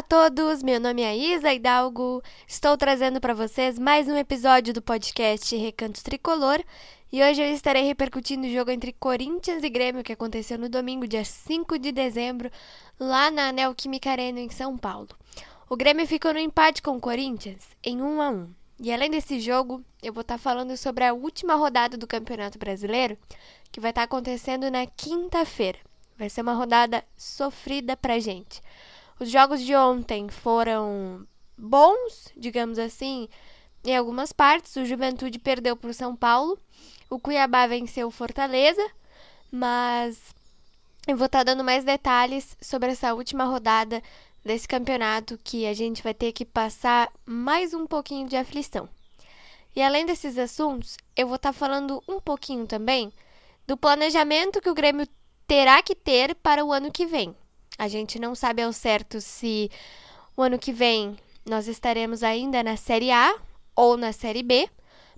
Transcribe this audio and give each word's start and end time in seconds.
a 0.00 0.02
todos, 0.02 0.62
meu 0.62 0.80
nome 0.80 1.02
é 1.02 1.14
Isa 1.14 1.52
Hidalgo. 1.52 2.22
Estou 2.48 2.74
trazendo 2.74 3.20
para 3.20 3.34
vocês 3.34 3.78
mais 3.78 4.08
um 4.08 4.16
episódio 4.16 4.72
do 4.72 4.80
podcast 4.80 5.54
Recanto 5.54 6.02
Tricolor 6.02 6.64
e 7.12 7.22
hoje 7.22 7.42
eu 7.42 7.52
estarei 7.52 7.82
repercutindo 7.82 8.46
o 8.46 8.50
jogo 8.50 8.70
entre 8.70 8.94
Corinthians 8.94 9.62
e 9.62 9.68
Grêmio 9.68 10.02
que 10.02 10.14
aconteceu 10.14 10.58
no 10.58 10.70
domingo, 10.70 11.06
dia 11.06 11.22
5 11.22 11.78
de 11.78 11.92
dezembro, 11.92 12.50
lá 12.98 13.30
na 13.30 13.52
Neoquímica 13.52 14.10
Arena 14.10 14.40
em 14.40 14.48
São 14.48 14.74
Paulo. 14.78 15.10
O 15.68 15.76
Grêmio 15.76 16.06
ficou 16.06 16.32
no 16.32 16.38
empate 16.38 16.80
com 16.80 16.96
o 16.96 17.00
Corinthians 17.00 17.68
em 17.84 18.00
1 18.00 18.22
a 18.22 18.30
1. 18.30 18.50
E 18.80 18.90
além 18.90 19.10
desse 19.10 19.38
jogo, 19.38 19.84
eu 20.02 20.14
vou 20.14 20.22
estar 20.22 20.38
falando 20.38 20.74
sobre 20.78 21.04
a 21.04 21.12
última 21.12 21.56
rodada 21.56 21.98
do 21.98 22.06
Campeonato 22.06 22.58
Brasileiro, 22.58 23.18
que 23.70 23.80
vai 23.80 23.90
estar 23.90 24.04
acontecendo 24.04 24.70
na 24.70 24.86
quinta-feira. 24.86 25.78
Vai 26.16 26.30
ser 26.30 26.40
uma 26.40 26.54
rodada 26.54 27.04
sofrida 27.18 27.98
pra 27.98 28.18
gente. 28.18 28.62
Os 29.20 29.30
jogos 29.30 29.60
de 29.60 29.76
ontem 29.76 30.30
foram 30.30 31.26
bons, 31.54 32.32
digamos 32.34 32.78
assim, 32.78 33.28
em 33.84 33.94
algumas 33.94 34.32
partes. 34.32 34.74
O 34.76 34.84
Juventude 34.86 35.38
perdeu 35.38 35.76
para 35.76 35.90
o 35.90 35.94
São 35.94 36.16
Paulo, 36.16 36.58
o 37.10 37.20
Cuiabá 37.20 37.66
venceu 37.66 38.08
o 38.08 38.10
Fortaleza, 38.10 38.82
mas 39.52 40.34
eu 41.06 41.18
vou 41.18 41.26
estar 41.26 41.42
dando 41.42 41.62
mais 41.62 41.84
detalhes 41.84 42.56
sobre 42.62 42.92
essa 42.92 43.12
última 43.12 43.44
rodada 43.44 44.02
desse 44.42 44.66
campeonato 44.66 45.38
que 45.44 45.66
a 45.66 45.74
gente 45.74 46.02
vai 46.02 46.14
ter 46.14 46.32
que 46.32 46.46
passar 46.46 47.12
mais 47.26 47.74
um 47.74 47.86
pouquinho 47.86 48.26
de 48.26 48.36
aflição. 48.36 48.88
E 49.76 49.82
além 49.82 50.06
desses 50.06 50.38
assuntos, 50.38 50.96
eu 51.14 51.26
vou 51.26 51.36
estar 51.36 51.52
falando 51.52 52.02
um 52.08 52.18
pouquinho 52.18 52.66
também 52.66 53.12
do 53.66 53.76
planejamento 53.76 54.62
que 54.62 54.70
o 54.70 54.74
Grêmio 54.74 55.06
terá 55.46 55.82
que 55.82 55.94
ter 55.94 56.34
para 56.36 56.64
o 56.64 56.72
ano 56.72 56.90
que 56.90 57.04
vem. 57.04 57.36
A 57.80 57.88
gente 57.88 58.18
não 58.18 58.34
sabe 58.34 58.60
ao 58.60 58.74
certo 58.74 59.22
se 59.22 59.70
o 60.36 60.42
ano 60.42 60.58
que 60.58 60.70
vem 60.70 61.16
nós 61.48 61.66
estaremos 61.66 62.22
ainda 62.22 62.62
na 62.62 62.76
Série 62.76 63.10
A 63.10 63.34
ou 63.74 63.96
na 63.96 64.12
Série 64.12 64.42
B, 64.42 64.68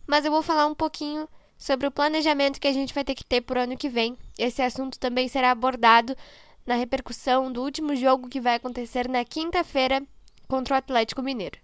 mas 0.06 0.24
eu 0.24 0.30
vou 0.30 0.42
falar 0.42 0.68
um 0.68 0.74
pouquinho 0.74 1.28
sobre 1.58 1.88
o 1.88 1.90
planejamento 1.90 2.60
que 2.60 2.68
a 2.68 2.72
gente 2.72 2.94
vai 2.94 3.02
ter 3.02 3.16
que 3.16 3.24
ter 3.24 3.40
para 3.40 3.58
o 3.58 3.62
ano 3.64 3.76
que 3.76 3.88
vem. 3.88 4.16
Esse 4.38 4.62
assunto 4.62 4.96
também 4.96 5.26
será 5.26 5.50
abordado 5.50 6.16
na 6.64 6.76
repercussão 6.76 7.50
do 7.50 7.60
último 7.60 7.96
jogo 7.96 8.28
que 8.28 8.40
vai 8.40 8.54
acontecer 8.54 9.08
na 9.08 9.24
quinta-feira 9.24 10.00
contra 10.46 10.76
o 10.76 10.78
Atlético 10.78 11.20
Mineiro. 11.20 11.58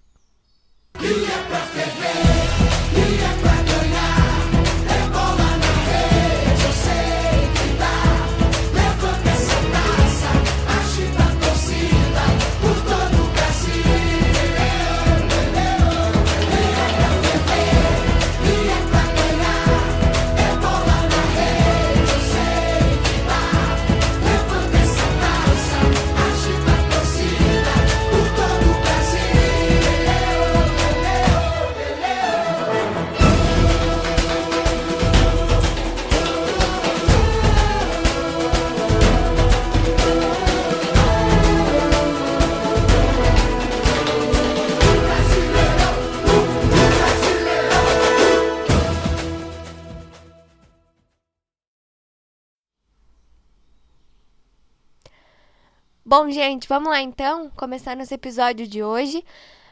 Bom, 56.09 56.31
gente, 56.31 56.67
vamos 56.67 56.89
lá 56.89 57.03
então, 57.03 57.51
começar 57.51 57.95
nosso 57.95 58.15
episódio 58.15 58.67
de 58.67 58.83
hoje 58.83 59.23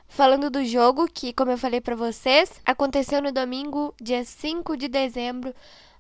falando 0.07 0.51
do 0.51 0.63
jogo 0.67 1.09
que, 1.09 1.33
como 1.33 1.51
eu 1.51 1.57
falei 1.57 1.81
para 1.81 1.97
vocês, 1.97 2.61
aconteceu 2.63 3.23
no 3.23 3.33
domingo, 3.33 3.95
dia 3.99 4.23
5 4.23 4.77
de 4.77 4.87
dezembro, 4.87 5.55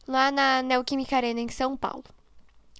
lá 0.06 0.30
na 0.30 0.60
Neoquímica 0.60 1.16
Arena 1.16 1.40
em 1.40 1.48
São 1.48 1.74
Paulo. 1.74 2.04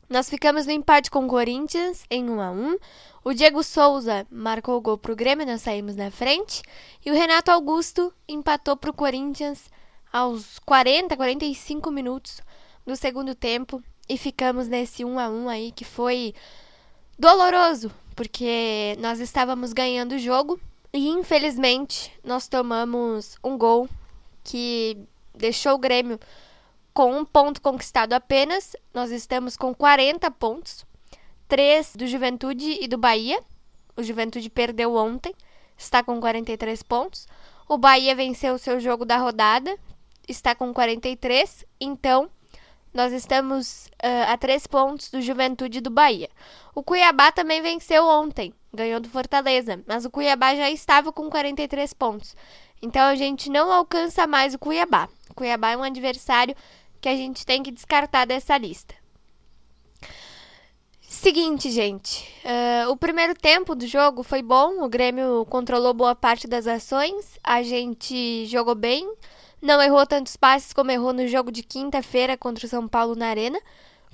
Nós 0.07 0.29
ficamos 0.29 0.67
no 0.67 0.73
empate 0.73 1.11
com 1.11 1.25
o 1.25 1.29
Corinthians 1.29 2.05
em 2.11 2.29
1 2.29 2.41
a 2.43 2.51
1. 2.51 2.77
O 3.25 3.33
Diego 3.33 3.63
Souza 3.63 4.27
marcou 4.31 4.77
o 4.77 4.83
gol 4.83 4.99
pro 4.99 5.17
Grêmio, 5.17 5.47
nós 5.47 5.63
saímos 5.63 5.97
na 5.97 6.11
frente, 6.11 6.61
e 7.07 7.11
o 7.11 7.15
Renato 7.15 7.51
Augusto 7.51 8.13
empatou 8.29 8.77
pro 8.77 8.93
Corinthians 8.93 9.71
aos 10.13 10.59
40, 10.59 11.17
45 11.17 11.91
minutos 11.91 12.43
do 12.87 12.95
segundo 12.95 13.35
tempo 13.35 13.83
e 14.07 14.19
ficamos 14.19 14.69
nesse 14.69 15.07
1 15.07 15.19
a 15.19 15.31
1 15.31 15.49
aí 15.49 15.73
que 15.73 15.87
foi 15.87 16.35
doloroso, 17.19 17.91
porque 18.15 18.97
nós 18.99 19.21
estávamos 19.21 19.73
ganhando 19.73 20.17
o 20.17 20.19
jogo 20.19 20.61
e 20.93 21.09
infelizmente 21.09 22.13
nós 22.25 22.49
tomamos 22.49 23.37
um 23.43 23.57
gol 23.57 23.89
que 24.45 24.97
deixou 25.35 25.75
o 25.75 25.79
Grêmio 25.79 26.19
com 26.93 27.15
um 27.15 27.25
ponto 27.25 27.61
conquistado 27.61 28.15
apenas. 28.15 28.75
Nós 28.95 29.11
estamos 29.11 29.57
com 29.57 29.75
40 29.75 30.31
pontos, 30.31 30.87
três 31.47 31.95
do 31.95 32.07
Juventude 32.07 32.79
e 32.81 32.89
do 32.89 32.97
Bahia. 32.97 33.39
O 33.97 34.03
Juventude 34.03 34.49
perdeu 34.49 34.95
ontem, 34.95 35.35
está 35.77 36.03
com 36.03 36.21
43 36.21 36.83
pontos. 36.83 37.27
O 37.69 37.77
Bahia 37.77 38.15
venceu 38.15 38.55
o 38.55 38.59
seu 38.59 38.79
jogo 38.79 39.05
da 39.05 39.17
rodada, 39.17 39.77
está 40.29 40.55
com 40.55 40.73
43. 40.73 41.65
Então, 41.81 42.31
nós 42.97 43.13
estamos 43.13 43.87
uh, 44.03 44.33
a 44.33 44.37
três 44.39 44.67
pontos 44.67 45.11
do 45.11 45.21
Juventude 45.21 45.81
do 45.81 45.91
Bahia. 45.91 46.31
O 46.75 46.83
Cuiabá 46.83 47.31
também 47.31 47.61
venceu 47.61 48.05
ontem, 48.07 48.55
ganhou 48.73 48.99
do 48.99 49.09
Fortaleza, 49.09 49.83
mas 49.87 50.05
o 50.05 50.11
Cuiabá 50.11 50.55
já 50.55 50.71
estava 50.71 51.13
com 51.13 51.29
43 51.29 51.93
pontos. 51.93 52.35
Então 52.81 53.03
a 53.03 53.15
gente 53.15 53.51
não 53.51 53.71
alcança 53.71 54.27
mais 54.27 54.55
o 54.55 54.59
Cuiabá. 54.59 55.09
O 55.31 55.35
Cuiabá 55.35 55.73
é 55.73 55.77
um 55.77 55.83
adversário 55.83 56.57
que 57.01 57.09
a 57.09 57.17
gente 57.17 57.45
tem 57.45 57.63
que 57.63 57.71
descartar 57.71 58.25
dessa 58.25 58.57
lista. 58.57 58.95
Seguinte, 61.03 61.71
gente. 61.71 62.29
Uh, 62.45 62.91
o 62.91 62.97
primeiro 62.97 63.35
tempo 63.35 63.75
do 63.75 63.87
jogo 63.87 64.23
foi 64.23 64.43
bom. 64.43 64.83
O 64.83 64.89
Grêmio 64.89 65.47
controlou 65.51 65.95
boa 65.95 66.15
parte 66.15 66.47
das 66.47 66.67
ações. 66.67 67.39
A 67.45 67.63
gente 67.63 68.47
jogou 68.47 68.75
bem. 68.75 69.07
Não 69.67 69.83
errou 69.83 70.07
tantos 70.07 70.37
passes 70.37 70.73
como 70.73 70.93
errou 70.93 71.13
no 71.13 71.27
jogo 71.27 71.51
de 71.51 71.61
quinta-feira 71.61 72.37
contra 72.37 72.65
o 72.65 72.69
São 72.69 72.87
Paulo 72.87 73.17
na 73.17 73.27
Arena. 73.27 73.59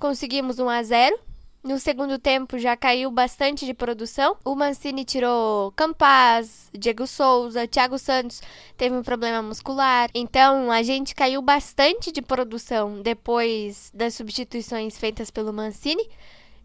Conseguimos 0.00 0.58
1 0.58 0.66
a 0.66 0.82
0. 0.82 1.18
No 1.62 1.78
segundo 1.78 2.18
tempo 2.18 2.58
já 2.58 2.74
caiu 2.74 3.10
bastante 3.10 3.66
de 3.66 3.74
produção. 3.74 4.34
O 4.46 4.54
Mancini 4.54 5.04
tirou 5.04 5.70
Campaz, 5.72 6.70
Diego 6.72 7.06
Souza, 7.06 7.68
Thiago 7.68 7.98
Santos 7.98 8.40
teve 8.78 8.96
um 8.96 9.02
problema 9.02 9.42
muscular. 9.42 10.08
Então 10.14 10.70
a 10.70 10.82
gente 10.82 11.14
caiu 11.14 11.42
bastante 11.42 12.10
de 12.10 12.22
produção 12.22 13.02
depois 13.02 13.90
das 13.92 14.14
substituições 14.14 14.96
feitas 14.96 15.30
pelo 15.30 15.52
Mancini. 15.52 16.08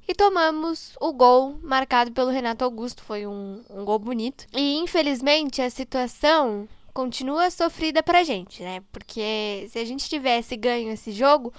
E 0.08 0.16
tomamos 0.16 0.96
o 1.02 1.12
gol 1.12 1.60
marcado 1.62 2.14
pelo 2.14 2.32
Renato 2.32 2.64
Augusto. 2.64 3.04
Foi 3.04 3.28
um, 3.28 3.62
um 3.70 3.84
gol 3.84 4.00
bonito. 4.00 4.46
E 4.56 4.78
infelizmente 4.78 5.62
a 5.62 5.70
situação 5.70 6.70
continua 6.98 7.52
sofrida 7.52 8.02
pra 8.02 8.24
gente, 8.24 8.64
né? 8.64 8.82
Porque 8.92 9.68
se 9.70 9.78
a 9.78 9.86
gente 9.86 10.10
tivesse 10.10 10.58
ganho 10.58 10.92
esse 10.92 11.12
jogo, 11.12 11.54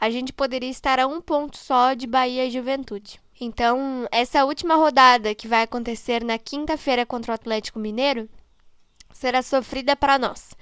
a 0.00 0.08
gente 0.08 0.32
poderia 0.32 0.70
estar 0.70 1.00
a 1.00 1.06
um 1.08 1.20
ponto 1.20 1.56
só 1.56 1.94
de 1.94 2.06
Bahia 2.06 2.46
e 2.46 2.50
Juventude. 2.52 3.20
Então, 3.40 4.06
essa 4.12 4.44
última 4.44 4.76
rodada 4.76 5.34
que 5.34 5.48
vai 5.48 5.62
acontecer 5.62 6.22
na 6.22 6.38
quinta-feira 6.38 7.04
contra 7.04 7.32
o 7.32 7.34
Atlético 7.34 7.80
Mineiro 7.80 8.30
será 9.12 9.42
sofrida 9.42 9.96
para 9.96 10.16
nós. 10.16 10.56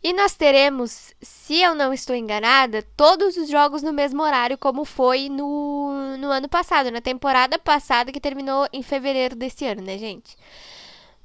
E 0.00 0.12
nós 0.12 0.36
teremos, 0.36 1.12
se 1.20 1.60
eu 1.60 1.74
não 1.74 1.92
estou 1.92 2.14
enganada, 2.14 2.86
todos 2.96 3.36
os 3.36 3.48
jogos 3.48 3.82
no 3.82 3.92
mesmo 3.92 4.22
horário, 4.22 4.56
como 4.56 4.84
foi 4.84 5.28
no, 5.28 6.16
no 6.18 6.30
ano 6.30 6.48
passado, 6.48 6.92
na 6.92 7.00
temporada 7.00 7.58
passada 7.58 8.12
que 8.12 8.20
terminou 8.20 8.68
em 8.72 8.84
fevereiro 8.84 9.34
desse 9.34 9.66
ano, 9.66 9.82
né, 9.82 9.98
gente? 9.98 10.36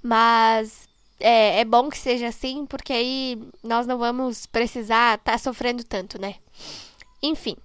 Mas 0.01 0.89
é, 1.21 1.59
é 1.59 1.65
bom 1.65 1.89
que 1.89 1.97
seja 1.97 2.27
assim, 2.27 2.65
porque 2.65 2.91
aí 2.91 3.41
nós 3.63 3.88
não 3.88 3.97
vamos 3.97 4.45
precisar 4.45 5.15
estar 5.15 5.33
tá 5.33 5.38
sofrendo 5.38 5.83
tanto, 5.83 6.19
né? 6.19 6.35
Enfim. 7.21 7.56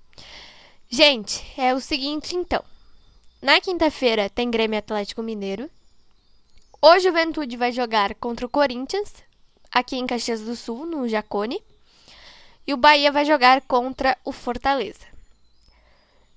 Gente, 0.89 1.45
é 1.59 1.75
o 1.75 1.81
seguinte 1.81 2.37
então. 2.37 2.63
Na 3.43 3.61
quinta-feira 3.61 4.31
tem 4.31 4.51
Grêmio 4.51 4.79
Atlético 4.79 5.23
Mineiro. 5.23 5.69
O 6.81 6.99
Juventude 6.99 7.57
vai 7.57 7.73
jogar 7.73 8.15
contra 8.15 8.47
o 8.47 8.49
Corinthians, 8.49 9.13
aqui 9.71 9.97
em 9.97 10.07
Caxias 10.07 10.41
do 10.41 10.55
Sul, 10.55 10.87
no 10.87 11.09
Jacone. 11.09 11.63
E 12.67 12.75
o 12.75 12.77
Bahia 12.77 13.11
vai 13.11 13.25
jogar 13.25 13.61
contra 13.63 14.17
o 14.25 14.33
Fortaleza. 14.33 15.07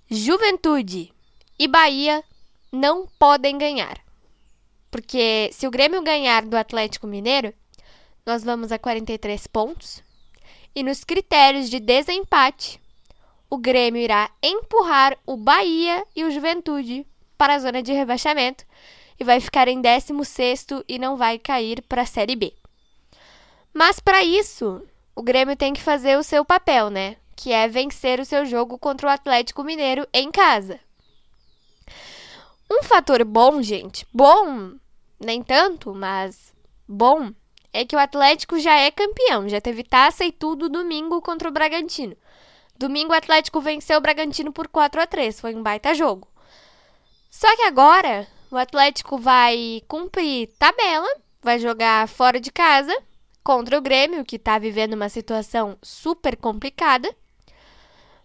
Juventude 0.10 1.14
e 1.58 1.68
Bahia 1.68 2.24
não 2.72 3.08
podem 3.20 3.58
ganhar. 3.58 4.00
Porque 4.90 5.50
se 5.54 5.68
o 5.68 5.72
Grêmio 5.72 6.02
ganhar 6.02 6.46
do 6.46 6.58
Atlético 6.58 7.08
Mineiro, 7.08 7.54
nós 8.26 8.44
vamos 8.44 8.72
a 8.72 8.80
43 8.80 9.48
pontos. 9.48 10.04
E 10.76 10.84
nos 10.84 11.04
critérios 11.04 11.70
de 11.70 11.80
desempate, 11.80 12.80
o 13.50 13.58
Grêmio 13.58 14.02
irá 14.02 14.30
empurrar 14.42 15.18
o 15.26 15.36
Bahia 15.36 16.06
e 16.16 16.24
o 16.24 16.32
Juventude 16.32 17.06
para 17.38 17.56
a 17.56 17.60
zona 17.60 17.82
de 17.82 17.92
rebaixamento 17.92 18.66
e 19.20 19.24
vai 19.24 19.40
ficar 19.40 19.68
em 19.68 19.82
16º 19.82 20.84
e 20.88 20.98
não 20.98 21.18
vai 21.18 21.38
cair 21.38 21.82
para 21.82 22.04
a 22.04 22.06
Série 22.06 22.36
B. 22.36 22.54
Mas 23.74 24.00
para 24.00 24.24
isso, 24.24 24.82
o 25.16 25.22
Grêmio 25.22 25.56
tem 25.56 25.74
que 25.74 25.82
fazer 25.82 26.18
o 26.18 26.24
seu 26.24 26.46
papel, 26.46 26.90
né? 26.90 27.18
Que 27.36 27.52
é 27.52 27.68
vencer 27.68 28.20
o 28.20 28.26
seu 28.26 28.46
jogo 28.46 28.78
contra 28.78 29.08
o 29.08 29.12
Atlético 29.12 29.64
Mineiro 29.64 30.08
em 30.14 30.32
casa. 30.32 30.80
Um 32.72 32.84
fator 32.84 33.24
bom, 33.26 33.62
gente, 33.62 34.06
bom, 34.14 34.74
nem 35.20 35.44
tanto, 35.44 35.94
mas 35.94 36.54
bom, 36.88 37.32
é 37.74 37.86
que 37.86 37.96
o 37.96 38.00
Atlético 38.00 38.60
já 38.60 38.76
é 38.76 38.90
campeão, 38.90 39.48
já 39.48 39.60
teve 39.60 39.84
taça 39.84 40.26
e 40.26 40.32
tudo 40.32 40.70
domingo 40.70 41.22
contra 41.22 41.50
o 41.50 41.52
Bragantino. 41.52 42.16
Domingo 42.78 43.12
o 43.12 43.16
Atlético 43.16 43.60
venceu 43.60 43.98
o 43.98 44.02
Bragantino 44.02 44.54
por 44.54 44.68
4 44.68 45.02
a 45.02 45.08
3, 45.08 45.40
foi 45.40 45.54
um 45.54 45.62
baita 45.62 45.94
jogo. 45.94 46.28
Só 47.30 47.54
que 47.56 47.64
agora 47.64 48.28
o 48.50 48.58
Atlético 48.58 49.18
vai 49.18 49.82
cumprir 49.88 50.50
tabela, 50.58 51.08
vai 51.42 51.60
jogar 51.60 52.08
fora 52.08 52.40
de 52.40 52.52
casa 52.52 52.96
contra 53.44 53.78
o 53.78 53.82
Grêmio, 53.82 54.26
que 54.26 54.38
está 54.38 54.58
vivendo 54.58 54.94
uma 54.94 55.10
situação 55.10 55.78
super 55.82 56.36
complicada. 56.36 57.14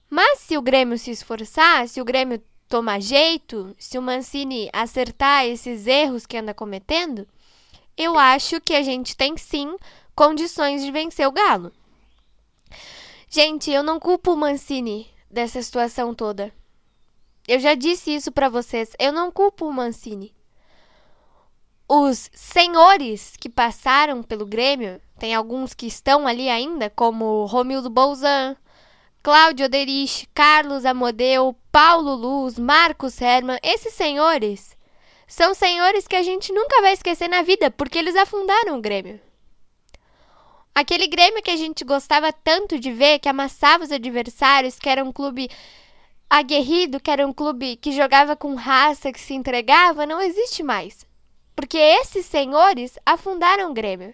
Mas 0.08 0.38
se 0.40 0.56
o 0.56 0.62
Grêmio 0.62 0.96
se 0.98 1.10
esforçar, 1.10 1.88
se 1.88 2.00
o 2.00 2.04
Grêmio 2.04 2.42
tomar 2.74 3.00
jeito, 3.00 3.72
se 3.78 3.96
o 3.96 4.02
Mancini 4.02 4.68
acertar 4.72 5.46
esses 5.46 5.86
erros 5.86 6.26
que 6.26 6.36
anda 6.36 6.52
cometendo, 6.52 7.24
eu 7.96 8.18
acho 8.18 8.60
que 8.60 8.74
a 8.74 8.82
gente 8.82 9.16
tem 9.16 9.36
sim 9.36 9.76
condições 10.12 10.82
de 10.82 10.90
vencer 10.90 11.24
o 11.28 11.30
Galo. 11.30 11.70
Gente, 13.30 13.70
eu 13.70 13.84
não 13.84 14.00
culpo 14.00 14.32
o 14.32 14.36
Mancini 14.36 15.06
dessa 15.30 15.62
situação 15.62 16.12
toda. 16.12 16.52
Eu 17.46 17.60
já 17.60 17.74
disse 17.76 18.12
isso 18.12 18.32
para 18.32 18.48
vocês, 18.48 18.90
eu 18.98 19.12
não 19.12 19.30
culpo 19.30 19.68
o 19.68 19.72
Mancini. 19.72 20.34
Os 21.88 22.28
senhores 22.34 23.36
que 23.36 23.48
passaram 23.48 24.20
pelo 24.20 24.44
Grêmio, 24.44 25.00
tem 25.16 25.32
alguns 25.32 25.74
que 25.74 25.86
estão 25.86 26.26
ali 26.26 26.48
ainda, 26.48 26.90
como 26.90 27.44
Romildo 27.44 27.88
Bolzan, 27.88 28.56
Cláudio 29.24 29.64
Oderich, 29.64 30.28
Carlos 30.34 30.84
Amodeu, 30.84 31.56
Paulo 31.72 32.14
Luz, 32.14 32.58
Marcos 32.58 33.18
Herman, 33.18 33.58
esses 33.62 33.94
senhores 33.94 34.76
são 35.26 35.54
senhores 35.54 36.06
que 36.06 36.14
a 36.14 36.22
gente 36.22 36.52
nunca 36.52 36.82
vai 36.82 36.92
esquecer 36.92 37.26
na 37.26 37.40
vida, 37.40 37.70
porque 37.70 37.96
eles 37.96 38.14
afundaram 38.16 38.76
o 38.76 38.82
Grêmio. 38.82 39.18
Aquele 40.74 41.06
Grêmio 41.06 41.42
que 41.42 41.50
a 41.50 41.56
gente 41.56 41.86
gostava 41.86 42.34
tanto 42.34 42.78
de 42.78 42.92
ver, 42.92 43.18
que 43.18 43.26
amassava 43.26 43.84
os 43.84 43.90
adversários, 43.90 44.78
que 44.78 44.90
era 44.90 45.02
um 45.02 45.10
clube 45.10 45.48
aguerrido, 46.28 47.00
que 47.00 47.10
era 47.10 47.26
um 47.26 47.32
clube 47.32 47.76
que 47.76 47.92
jogava 47.92 48.36
com 48.36 48.54
raça, 48.54 49.10
que 49.10 49.18
se 49.18 49.32
entregava, 49.32 50.04
não 50.04 50.20
existe 50.20 50.62
mais. 50.62 51.06
Porque 51.56 51.78
esses 51.78 52.26
senhores 52.26 52.98
afundaram 53.06 53.70
o 53.70 53.74
Grêmio. 53.74 54.12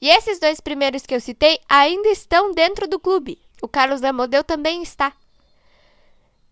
E 0.00 0.08
esses 0.08 0.40
dois 0.40 0.58
primeiros 0.58 1.04
que 1.04 1.14
eu 1.14 1.20
citei 1.20 1.60
ainda 1.68 2.08
estão 2.08 2.52
dentro 2.52 2.88
do 2.88 2.98
clube. 2.98 3.38
O 3.62 3.68
Carlos 3.68 4.02
Amodeu 4.02 4.42
também 4.42 4.82
está. 4.82 5.12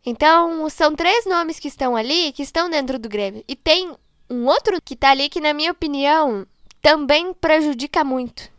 Então, 0.06 0.70
são 0.70 0.94
três 0.94 1.26
nomes 1.26 1.58
que 1.58 1.68
estão 1.68 1.94
ali, 1.94 2.32
que 2.32 2.42
estão 2.42 2.70
dentro 2.70 2.98
do 2.98 3.08
Grêmio. 3.08 3.44
E 3.46 3.54
tem 3.54 3.94
um 4.30 4.46
outro 4.46 4.80
que 4.80 4.94
está 4.94 5.10
ali 5.10 5.28
que, 5.28 5.40
na 5.40 5.52
minha 5.52 5.72
opinião, 5.72 6.46
também 6.80 7.34
prejudica 7.34 8.02
muito, 8.04 8.50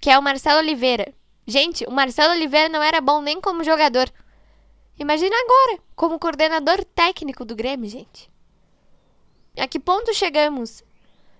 que 0.00 0.08
é 0.08 0.18
o 0.18 0.22
Marcelo 0.22 0.60
Oliveira. 0.60 1.12
Gente, 1.46 1.84
o 1.84 1.90
Marcelo 1.90 2.32
Oliveira 2.32 2.68
não 2.68 2.82
era 2.82 3.00
bom 3.00 3.20
nem 3.20 3.40
como 3.40 3.64
jogador. 3.64 4.10
Imagina 4.98 5.36
agora, 5.36 5.82
como 5.94 6.18
coordenador 6.18 6.82
técnico 6.84 7.44
do 7.44 7.54
Grêmio, 7.54 7.90
gente. 7.90 8.30
A 9.58 9.66
que 9.66 9.78
ponto 9.78 10.14
chegamos 10.14 10.82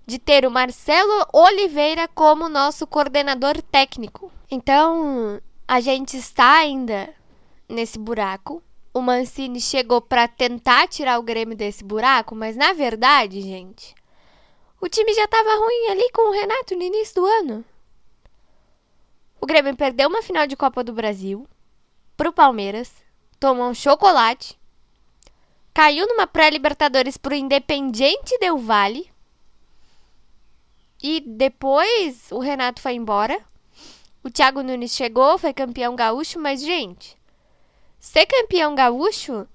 de 0.07 0.19
ter 0.19 0.47
o 0.47 0.51
Marcelo 0.51 1.27
Oliveira 1.33 2.09
como 2.09 2.49
nosso 2.49 2.87
coordenador 2.87 3.63
técnico? 3.63 4.31
Então, 4.51 5.41
a 5.67 5.81
gente 5.81 6.17
está 6.17 6.59
ainda 6.59 7.13
nesse 7.69 7.99
buraco. 7.99 8.63
O 8.95 9.01
Mancini 9.01 9.61
chegou 9.61 10.01
para 10.01 10.27
tentar 10.27 10.89
tirar 10.89 11.19
o 11.19 11.23
Grêmio 11.23 11.57
desse 11.57 11.85
buraco, 11.85 12.35
mas 12.35 12.57
na 12.57 12.73
verdade, 12.73 13.43
gente, 13.43 13.95
o 14.81 14.89
time 14.89 15.13
já 15.13 15.25
estava 15.25 15.55
ruim 15.57 15.89
ali 15.91 16.11
com 16.13 16.31
o 16.31 16.33
Renato 16.33 16.75
no 16.75 16.83
início 16.83 17.17
do 17.17 17.27
ano. 17.27 17.65
O 19.41 19.47
Grêmio 19.47 19.77
perdeu 19.77 20.09
uma 20.09 20.23
final 20.23 20.47
de 20.47 20.57
Copa 20.57 20.83
do 20.83 20.93
Brasil 20.93 21.47
pro 22.17 22.33
Palmeiras, 22.33 22.91
tomou 23.39 23.69
um 23.69 23.75
chocolate, 23.75 24.59
caiu 25.75 26.07
numa 26.07 26.27
pré-Libertadores 26.27 27.19
pro 27.19 27.35
Independiente 27.35 28.39
Del 28.39 28.57
Vale. 28.57 29.11
E 31.03 31.21
depois 31.21 32.33
o 32.33 32.39
Renato 32.39 32.81
foi 32.81 32.95
embora. 32.95 33.39
O 34.27 34.31
Thiago 34.31 34.61
Nunes 34.61 34.91
chegou, 34.91 35.39
foi 35.39 35.53
campeão 35.53 35.95
gaúcho, 35.95 36.41
mas, 36.41 36.61
gente, 36.61 37.17
ser 38.01 38.27
campeão 38.27 38.75
gaúcho 38.75 39.47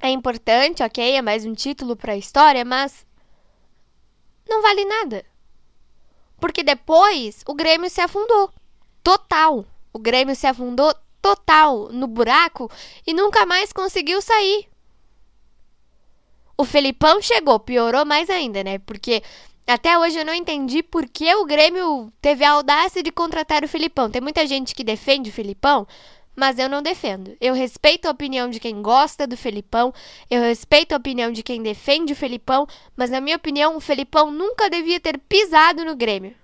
é 0.00 0.08
importante, 0.10 0.80
ok? 0.80 1.16
É 1.16 1.20
mais 1.20 1.44
um 1.44 1.54
título 1.54 1.96
para 1.96 2.12
a 2.12 2.16
história, 2.16 2.64
mas 2.64 3.04
não 4.48 4.62
vale 4.62 4.84
nada. 4.84 5.26
Porque 6.38 6.62
depois 6.62 7.42
o 7.48 7.52
Grêmio 7.52 7.90
se 7.90 8.00
afundou. 8.00 8.52
Total. 9.02 9.64
O 9.92 9.98
Grêmio 9.98 10.36
se 10.36 10.46
afundou 10.46 10.94
total 11.20 11.88
no 11.88 12.06
buraco 12.06 12.70
e 13.04 13.12
nunca 13.12 13.44
mais 13.44 13.72
conseguiu 13.72 14.22
sair. 14.22 14.68
O 16.56 16.64
Felipão 16.64 17.20
chegou, 17.20 17.58
piorou 17.58 18.04
mais 18.04 18.30
ainda, 18.30 18.62
né? 18.62 18.78
Porque 18.78 19.20
até 19.72 19.98
hoje 19.98 20.18
eu 20.18 20.24
não 20.24 20.34
entendi 20.34 20.82
por 20.82 21.08
que 21.08 21.34
o 21.34 21.44
Grêmio 21.44 22.12
teve 22.20 22.44
a 22.44 22.52
audácia 22.52 23.02
de 23.02 23.10
contratar 23.10 23.64
o 23.64 23.68
Filipão. 23.68 24.10
Tem 24.10 24.20
muita 24.20 24.46
gente 24.46 24.74
que 24.74 24.84
defende 24.84 25.30
o 25.30 25.32
Filipão, 25.32 25.86
mas 26.36 26.58
eu 26.58 26.68
não 26.68 26.82
defendo. 26.82 27.36
Eu 27.40 27.54
respeito 27.54 28.06
a 28.06 28.10
opinião 28.10 28.48
de 28.48 28.60
quem 28.60 28.80
gosta 28.82 29.26
do 29.26 29.36
Felipão, 29.36 29.92
eu 30.30 30.42
respeito 30.42 30.92
a 30.92 30.98
opinião 30.98 31.32
de 31.32 31.42
quem 31.42 31.62
defende 31.62 32.12
o 32.12 32.16
Felipão, 32.16 32.66
mas 32.94 33.10
na 33.10 33.20
minha 33.20 33.36
opinião 33.36 33.76
o 33.76 33.80
Felipão 33.80 34.30
nunca 34.30 34.70
devia 34.70 35.00
ter 35.00 35.18
pisado 35.18 35.84
no 35.84 35.96
Grêmio. 35.96 36.36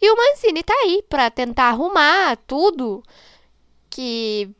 E 0.00 0.10
o 0.10 0.16
Mancini 0.16 0.62
tá 0.62 0.74
aí 0.74 1.02
para 1.08 1.30
tentar 1.30 1.70
arrumar 1.70 2.36
tudo 2.46 3.02
que 3.88 4.50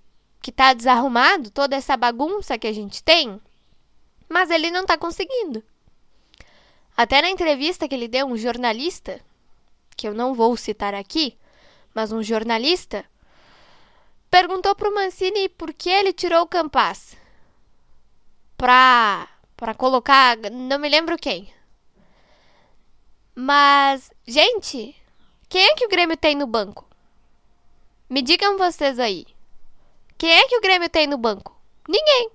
que 0.41 0.51
tá 0.51 0.73
desarrumado, 0.73 1.53
toda 1.53 1.77
essa 1.77 1.97
bagunça 1.97 2.59
que 2.59 2.67
a 2.67 2.73
gente 2.73 3.01
tem, 3.05 3.41
mas 4.29 4.51
ele 4.51 4.73
não 4.73 4.85
tá 4.85 4.99
conseguindo. 4.99 5.63
Até 6.97 7.23
na 7.23 7.31
entrevista 7.31 7.89
que 7.89 7.95
ele 7.95 8.09
deu, 8.09 8.27
um 8.27 8.37
jornalista, 8.37 9.21
que 9.97 10.07
eu 10.07 10.15
não 10.15 10.35
vou 10.35 10.57
citar 10.57 10.95
aqui, 10.95 11.37
mas 11.95 12.13
um 12.13 12.23
jornalista, 12.23 13.05
perguntou 14.31 14.75
para 14.75 14.89
o 14.89 14.95
Mancini 14.95 15.49
por 15.49 15.73
que 15.73 15.89
ele 15.89 16.13
tirou 16.13 16.43
o 16.43 16.47
Campas. 16.47 17.17
Pra, 18.57 19.29
pra 19.57 19.75
colocar, 19.75 20.37
não 20.51 20.79
me 20.79 20.89
lembro 20.89 21.19
quem. 21.19 21.53
Mas, 23.35 24.11
gente, 24.27 24.95
quem 25.49 25.63
é 25.63 25.75
que 25.75 25.87
o 25.87 25.89
Grêmio 25.89 26.17
tem 26.17 26.35
no 26.35 26.47
banco? 26.47 26.87
Me 28.09 28.21
digam 28.21 28.59
vocês 28.59 28.99
aí. 28.99 29.27
Quem 30.19 30.31
é 30.31 30.47
que 30.47 30.57
o 30.57 30.61
Grêmio 30.61 30.89
tem 30.89 31.07
no 31.07 31.17
banco? 31.17 31.59
Ninguém. 31.89 32.31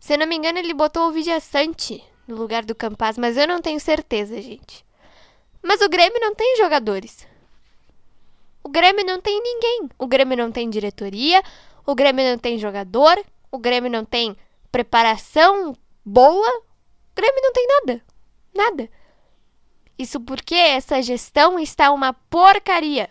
Se 0.00 0.16
não 0.16 0.26
me 0.26 0.36
engano, 0.36 0.58
ele 0.58 0.74
botou 0.74 1.08
o 1.08 1.12
Vidia 1.12 1.40
Sante 1.40 2.04
no 2.26 2.36
lugar 2.36 2.64
do 2.64 2.74
Campaz, 2.74 3.16
mas 3.16 3.36
eu 3.36 3.46
não 3.46 3.60
tenho 3.60 3.78
certeza, 3.78 4.40
gente. 4.40 4.84
Mas 5.62 5.80
o 5.80 5.88
Grêmio 5.88 6.20
não 6.20 6.34
tem 6.34 6.56
jogadores. 6.56 7.26
O 8.62 8.68
Grêmio 8.68 9.04
não 9.04 9.20
tem 9.20 9.40
ninguém. 9.40 9.88
O 9.98 10.06
Grêmio 10.06 10.36
não 10.36 10.50
tem 10.50 10.68
diretoria, 10.68 11.42
o 11.84 11.94
Grêmio 11.94 12.24
não 12.24 12.38
tem 12.38 12.58
jogador, 12.58 13.22
o 13.50 13.58
Grêmio 13.58 13.90
não 13.90 14.04
tem 14.04 14.36
preparação 14.72 15.76
boa. 16.04 16.48
O 16.58 17.14
Grêmio 17.14 17.40
não 17.42 17.52
tem 17.52 17.66
nada. 17.66 18.04
Nada. 18.54 18.90
Isso 19.98 20.20
porque 20.20 20.54
essa 20.54 21.00
gestão 21.00 21.58
está 21.58 21.90
uma 21.90 22.12
porcaria. 22.12 23.08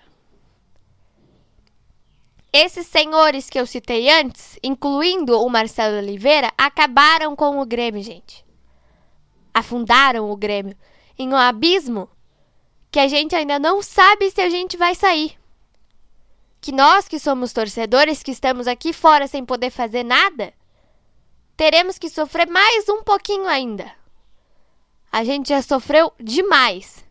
Esses 2.53 2.88
senhores 2.88 3.50
que 3.50 3.60
eu 3.60 3.65
citei 3.65 4.10
antes, 4.10 4.57
incluindo 4.63 5.41
o 5.41 5.50
Marcelo 5.50 5.98
Oliveira, 5.98 6.53
acabaram 6.57 7.36
com 7.36 7.60
o 7.60 7.65
Grêmio, 7.65 8.01
gente 8.01 8.45
afundaram 9.55 10.29
o 10.29 10.35
Grêmio 10.35 10.75
em 11.17 11.29
um 11.29 11.38
abismo 11.38 12.09
que 12.91 13.00
a 13.00 13.07
gente 13.07 13.33
ainda 13.33 13.57
não 13.57 13.81
sabe 13.81 14.29
se 14.29 14.41
a 14.41 14.50
gente 14.50 14.75
vai 14.75 14.93
sair. 14.93 15.39
Que 16.59 16.74
nós 16.74 17.07
que 17.07 17.17
somos 17.17 17.53
torcedores, 17.53 18.21
que 18.21 18.31
estamos 18.31 18.67
aqui 18.67 18.91
fora 18.91 19.27
sem 19.27 19.45
poder 19.45 19.69
fazer 19.69 20.03
nada, 20.03 20.53
teremos 21.55 21.97
que 21.97 22.09
sofrer 22.09 22.50
mais 22.50 22.89
um 22.89 23.01
pouquinho 23.01 23.47
ainda. 23.47 23.89
A 25.09 25.24
gente 25.24 25.50
já 25.50 25.62
sofreu 25.62 26.12
demais. 26.19 27.05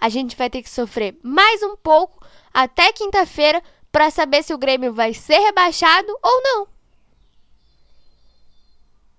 A 0.00 0.08
gente 0.08 0.34
vai 0.36 0.48
ter 0.48 0.62
que 0.62 0.70
sofrer 0.70 1.18
mais 1.22 1.62
um 1.62 1.76
pouco 1.76 2.24
até 2.54 2.90
quinta-feira 2.92 3.62
para 3.92 4.10
saber 4.10 4.42
se 4.42 4.54
o 4.54 4.58
Grêmio 4.58 4.94
vai 4.94 5.12
ser 5.12 5.38
rebaixado 5.40 6.10
ou 6.22 6.42
não. 6.42 6.68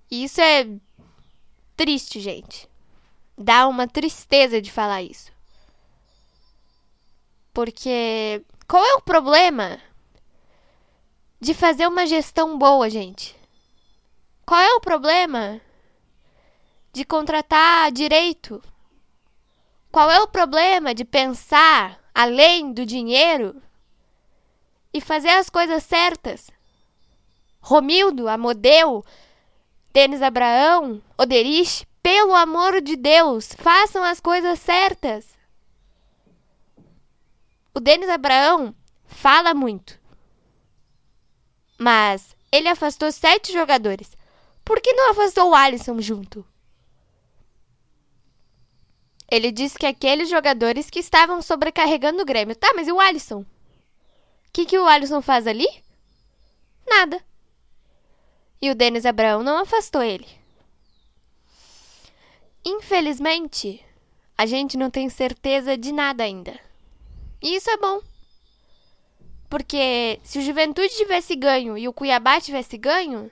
Isso 0.10 0.42
é 0.42 0.68
triste, 1.78 2.20
gente. 2.20 2.71
Dá 3.42 3.68
uma 3.68 3.88
tristeza 3.88 4.62
de 4.62 4.72
falar 4.72 5.02
isso. 5.02 5.32
Porque 7.54 8.44
qual 8.68 8.86
é 8.86 8.94
o 8.94 9.02
problema 9.02 9.80
de 11.40 11.54
fazer 11.54 11.88
uma 11.88 12.06
gestão 12.06 12.58
boa, 12.58 12.90
gente? 12.90 13.36
Qual 14.46 14.60
é 14.60 14.76
o 14.76 14.80
problema 14.80 15.60
de 16.94 17.04
contratar 17.04 17.92
direito? 17.92 18.62
Qual 19.92 20.10
é 20.10 20.20
o 20.22 20.28
problema 20.28 20.94
de 20.94 21.04
pensar 21.04 22.00
além 22.14 22.72
do 22.72 22.86
dinheiro 22.86 23.62
e 24.94 25.02
fazer 25.02 25.30
as 25.30 25.50
coisas 25.50 25.84
certas? 25.84 26.52
Romildo, 27.60 28.28
Amodeu, 28.28 29.04
Denis 29.92 30.22
Abraão, 30.22 31.02
Oderich, 31.18 31.86
pelo 32.02 32.34
amor 32.34 32.82
de 32.82 32.96
Deus, 32.96 33.54
façam 33.58 34.04
as 34.04 34.20
coisas 34.20 34.60
certas. 34.60 35.38
O 37.74 37.80
Denis 37.80 38.10
Abraão 38.10 38.76
fala 39.06 39.54
muito. 39.54 40.00
Mas 41.78 42.36
ele 42.52 42.68
afastou 42.68 43.12
sete 43.12 43.54
jogadores. 43.54 44.18
Por 44.64 44.82
que 44.82 44.94
não 44.94 45.12
afastou 45.12 45.50
o 45.50 45.56
Alisson 45.56 46.00
junto? 46.02 46.46
Ele 49.30 49.52
disse 49.52 49.78
que 49.78 49.86
aqueles 49.86 50.30
jogadores 50.30 50.90
que 50.90 51.00
estavam 51.00 51.42
sobrecarregando 51.42 52.22
o 52.22 52.26
Grêmio. 52.26 52.56
Tá, 52.56 52.74
mas 52.76 52.88
e 52.88 52.92
o 52.92 53.00
Alisson? 53.00 53.42
O 53.42 53.46
que, 54.52 54.66
que 54.66 54.78
o 54.78 54.86
Alisson 54.86 55.22
faz 55.22 55.48
ali? 55.48 55.68
Nada. 56.86 57.24
E 58.62 58.70
o 58.70 58.76
Denis 58.76 59.06
Abraão 59.06 59.42
não 59.42 59.60
afastou 59.60 60.04
ele. 60.04 60.41
Infelizmente, 62.64 63.84
a 64.38 64.46
gente 64.46 64.78
não 64.78 64.90
tem 64.90 65.10
certeza 65.10 65.78
de 65.78 65.92
nada 65.92 66.24
ainda. 66.24 66.60
E 67.42 67.56
isso 67.56 67.70
é 67.70 67.78
bom. 67.78 68.02
Porque 69.50 70.20
se 70.24 70.40
o 70.40 70.42
Juventude 70.42 70.96
tivesse 70.96 71.36
ganho 71.36 71.78
e 71.78 71.88
o 71.88 71.94
Cuiabá 71.94 72.40
tivesse 72.40 72.78
ganho, 72.78 73.30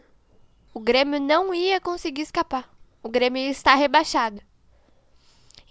o 0.73 0.79
Grêmio 0.79 1.19
não 1.19 1.53
ia 1.53 1.79
conseguir 1.79 2.23
escapar. 2.23 2.69
O 3.01 3.09
Grêmio 3.09 3.41
ia 3.41 3.51
estar 3.51 3.75
rebaixado. 3.75 4.41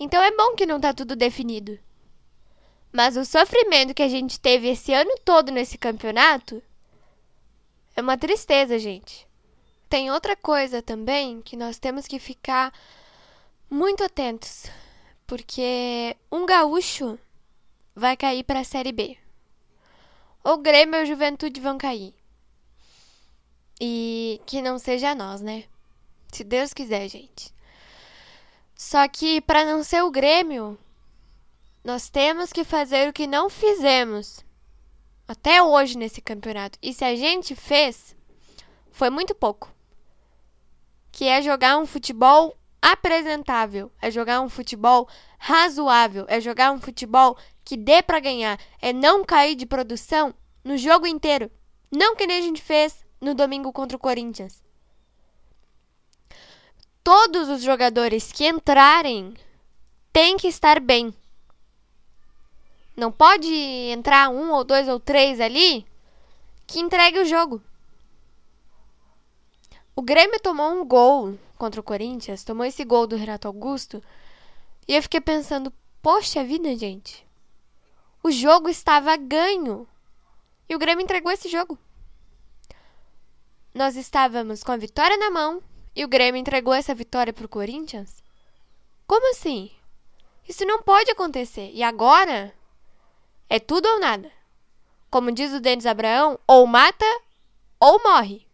Então 0.01 0.23
é 0.23 0.31
bom 0.31 0.55
que 0.55 0.65
não 0.65 0.81
tá 0.81 0.95
tudo 0.95 1.17
definido. 1.17 1.79
Mas 2.93 3.17
o 3.17 3.25
sofrimento 3.25 3.93
que 3.93 4.03
a 4.03 4.09
gente 4.09 4.41
teve 4.41 4.69
esse 4.69 4.93
ano 4.95 5.11
todo 5.25 5.53
nesse 5.53 5.77
campeonato 5.77 6.63
é 7.95 8.01
uma 8.01 8.17
tristeza, 8.17 8.79
gente. 8.79 9.27
Tem 9.89 10.11
outra 10.11 10.37
coisa 10.37 10.81
também 10.81 11.43
que 11.43 11.57
nós 11.57 11.79
temos 11.79 12.07
que 12.07 12.19
ficar 12.19 12.73
muito 13.71 14.03
atentos, 14.03 14.65
porque 15.27 16.17
um 16.33 16.47
gaúcho 16.47 17.19
vai 17.95 18.17
cair 18.17 18.45
para 18.45 18.61
a 18.61 18.65
Série 18.65 18.93
B. 18.93 19.17
O 20.43 20.57
Grêmio 20.57 21.01
e 21.01 21.03
o 21.03 21.07
Juventude 21.07 21.61
vão 21.61 21.77
cair. 21.77 22.15
E 23.81 24.41
que 24.47 24.63
não 24.63 24.79
seja 24.79 25.15
nós, 25.15 25.41
né? 25.41 25.65
Se 26.33 26.43
Deus 26.43 26.73
quiser, 26.73 27.09
gente. 27.09 27.55
Só 28.75 29.07
que 29.07 29.41
para 29.41 29.65
não 29.65 29.83
ser 29.83 30.03
o 30.03 30.11
Grêmio, 30.11 30.79
nós 31.85 32.09
temos 32.09 32.53
que 32.53 32.65
fazer 32.65 33.09
o 33.09 33.13
que 33.13 33.27
não 33.27 33.51
fizemos 33.51 34.45
até 35.27 35.63
hoje 35.63 35.99
nesse 35.99 36.21
campeonato. 36.21 36.79
E 36.83 36.95
se 36.95 37.05
a 37.05 37.15
gente 37.15 37.55
fez, 37.55 38.17
foi 38.91 39.11
muito 39.11 39.35
pouco. 39.35 39.73
Que 41.13 41.27
é 41.27 41.43
jogar 41.43 41.79
um 41.79 41.87
futebol 41.87 42.58
apresentável, 42.81 43.91
é 44.01 44.11
jogar 44.11 44.41
um 44.41 44.49
futebol 44.49 45.09
razoável, 45.39 46.25
é 46.29 46.41
jogar 46.41 46.73
um 46.73 46.81
futebol 46.81 47.37
que 47.65 47.77
dê 47.77 48.03
para 48.03 48.21
ganhar, 48.21 48.59
é 48.81 48.93
não 48.93 49.25
cair 49.25 49.55
de 49.55 49.67
produção 49.67 50.35
no 50.65 50.77
jogo 50.77 51.07
inteiro, 51.07 51.51
não 51.91 52.17
que 52.17 52.27
nem 52.27 52.39
a 52.39 52.43
gente 52.43 52.63
fez 52.63 53.05
no 53.21 53.35
domingo 53.35 53.73
contra 53.73 53.97
o 53.97 54.01
Corinthians. 54.01 54.63
Todos 57.03 57.49
os 57.49 57.63
jogadores 57.63 58.31
que 58.31 58.47
entrarem 58.47 59.35
têm 60.13 60.37
que 60.37 60.49
estar 60.49 60.79
bem. 60.79 61.15
Não 62.97 63.11
pode 63.11 63.53
entrar 63.55 64.29
um 64.29 64.53
ou 64.53 64.65
dois 64.65 64.89
ou 64.89 65.01
três 65.01 65.41
ali 65.41 65.87
que 66.67 66.81
entregue 66.81 67.21
o 67.21 67.25
jogo. 67.25 67.63
O 69.97 70.03
Grêmio 70.03 70.39
tomou 70.41 70.71
um 70.71 70.85
gol 70.85 71.39
contra 71.59 71.81
o 71.81 71.85
Corinthians, 71.85 72.45
tomou 72.45 72.65
esse 72.65 72.85
gol 72.85 73.07
do 73.07 73.17
Renato 73.17 73.49
Augusto, 73.49 74.03
e 74.87 74.95
eu 74.95 75.03
fiquei 75.03 75.21
pensando, 75.21 75.73
poxa 76.01 76.43
vida, 76.43 76.75
gente. 76.77 77.27
O 78.23 78.31
jogo 78.31 78.69
estava 78.69 79.17
ganho. 79.17 79.87
E 80.69 80.75
o 80.75 80.79
Grêmio 80.79 81.03
entregou 81.03 81.31
esse 81.31 81.49
jogo. 81.49 81.79
Nós 83.75 83.97
estávamos 83.97 84.63
com 84.63 84.73
a 84.73 84.77
vitória 84.77 85.17
na 85.17 85.31
mão 85.31 85.63
e 85.95 86.05
o 86.05 86.09
Grêmio 86.09 86.41
entregou 86.41 86.73
essa 86.73 86.95
vitória 86.95 87.33
para 87.33 87.45
o 87.45 87.49
Corinthians? 87.49 88.23
Como 89.07 89.31
assim? 89.31 89.71
Isso 90.49 90.65
não 90.65 90.83
pode 90.83 91.11
acontecer. 91.11 91.71
E 91.75 91.83
agora 91.83 92.55
é 93.49 93.59
tudo 93.59 93.87
ou 93.87 94.01
nada. 94.01 94.33
Como 95.11 95.33
diz 95.33 95.53
o 95.53 95.61
Denis 95.61 95.87
Abraão, 95.87 96.39
ou 96.47 96.67
mata 96.67 97.07
ou 97.79 98.03
morre. 98.03 98.47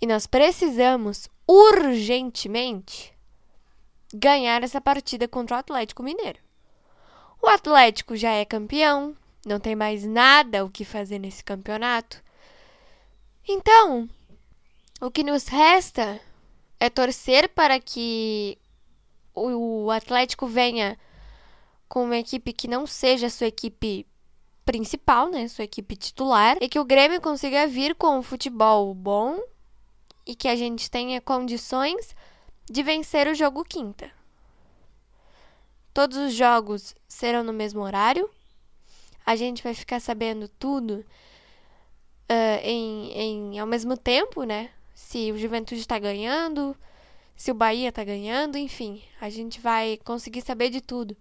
E 0.00 0.06
nós 0.06 0.26
precisamos 0.26 1.28
urgentemente 1.50 3.12
ganhar 4.14 4.62
essa 4.62 4.80
partida 4.80 5.26
contra 5.26 5.56
o 5.56 5.58
Atlético 5.58 6.00
Mineiro. 6.00 6.38
O 7.42 7.48
Atlético 7.48 8.14
já 8.14 8.30
é 8.30 8.44
campeão, 8.44 9.16
não 9.44 9.58
tem 9.58 9.74
mais 9.74 10.04
nada 10.04 10.64
o 10.64 10.70
que 10.70 10.84
fazer 10.84 11.18
nesse 11.18 11.42
campeonato. 11.42 12.22
Então, 13.48 14.08
o 15.00 15.10
que 15.10 15.24
nos 15.24 15.48
resta 15.48 16.20
é 16.78 16.88
torcer 16.88 17.48
para 17.48 17.80
que 17.80 18.56
o 19.34 19.90
Atlético 19.90 20.46
venha 20.46 20.96
com 21.88 22.04
uma 22.04 22.18
equipe 22.18 22.52
que 22.52 22.68
não 22.68 22.86
seja 22.86 23.26
a 23.26 23.30
sua 23.30 23.48
equipe 23.48 24.06
principal, 24.64 25.28
né, 25.28 25.48
sua 25.48 25.64
equipe 25.64 25.96
titular, 25.96 26.58
e 26.60 26.68
que 26.68 26.78
o 26.78 26.84
Grêmio 26.84 27.20
consiga 27.20 27.66
vir 27.66 27.96
com 27.96 28.18
um 28.18 28.22
futebol 28.22 28.94
bom 28.94 29.40
e 30.26 30.34
que 30.34 30.48
a 30.48 30.56
gente 30.56 30.90
tenha 30.90 31.20
condições 31.20 32.14
de 32.70 32.82
vencer 32.82 33.26
o 33.26 33.34
jogo 33.34 33.64
quinta. 33.64 34.10
Todos 35.92 36.16
os 36.16 36.32
jogos 36.32 36.94
serão 37.08 37.42
no 37.42 37.52
mesmo 37.52 37.80
horário. 37.80 38.30
A 39.26 39.34
gente 39.34 39.62
vai 39.62 39.74
ficar 39.74 40.00
sabendo 40.00 40.48
tudo 40.48 41.04
uh, 42.30 42.60
em, 42.62 43.12
em, 43.12 43.58
ao 43.58 43.66
mesmo 43.66 43.96
tempo, 43.96 44.44
né? 44.44 44.70
Se 44.94 45.32
o 45.32 45.38
Juventude 45.38 45.80
está 45.80 45.98
ganhando, 45.98 46.76
se 47.36 47.50
o 47.50 47.54
Bahia 47.54 47.88
está 47.88 48.04
ganhando, 48.04 48.56
enfim, 48.56 49.02
a 49.20 49.28
gente 49.28 49.60
vai 49.60 49.98
conseguir 50.04 50.42
saber 50.42 50.70
de 50.70 50.80
tudo. 50.80 51.16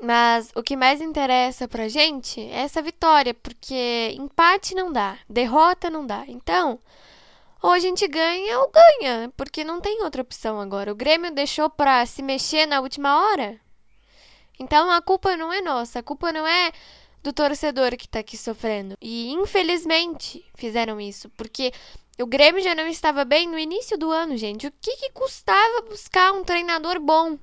Mas 0.00 0.50
o 0.54 0.62
que 0.62 0.76
mais 0.76 1.00
interessa 1.00 1.66
pra 1.66 1.88
gente 1.88 2.40
é 2.40 2.58
essa 2.58 2.82
vitória, 2.82 3.32
porque 3.32 4.14
empate 4.18 4.74
não 4.74 4.92
dá, 4.92 5.18
derrota 5.28 5.88
não 5.88 6.06
dá. 6.06 6.24
Então, 6.28 6.78
ou 7.66 7.72
a 7.72 7.80
gente 7.80 8.06
ganha 8.06 8.60
ou 8.60 8.70
ganha, 8.70 9.32
porque 9.36 9.64
não 9.64 9.80
tem 9.80 10.00
outra 10.04 10.22
opção 10.22 10.60
agora. 10.60 10.92
O 10.92 10.94
Grêmio 10.94 11.32
deixou 11.32 11.68
para 11.68 12.06
se 12.06 12.22
mexer 12.22 12.64
na 12.64 12.80
última 12.80 13.20
hora. 13.20 13.60
Então 14.56 14.88
a 14.88 15.02
culpa 15.02 15.36
não 15.36 15.52
é 15.52 15.60
nossa, 15.60 15.98
a 15.98 16.02
culpa 16.02 16.32
não 16.32 16.46
é 16.46 16.70
do 17.24 17.32
torcedor 17.32 17.96
que 17.96 18.06
tá 18.06 18.20
aqui 18.20 18.36
sofrendo. 18.36 18.96
E 19.00 19.32
infelizmente 19.32 20.44
fizeram 20.54 21.00
isso, 21.00 21.28
porque 21.30 21.72
o 22.20 22.26
Grêmio 22.26 22.62
já 22.62 22.72
não 22.72 22.86
estava 22.86 23.24
bem 23.24 23.48
no 23.48 23.58
início 23.58 23.98
do 23.98 24.12
ano, 24.12 24.36
gente. 24.36 24.68
O 24.68 24.72
que, 24.80 24.96
que 24.98 25.10
custava 25.10 25.82
buscar 25.90 26.32
um 26.34 26.44
treinador 26.44 27.00
bom? 27.00 27.36